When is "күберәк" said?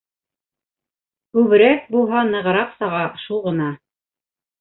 1.37-1.83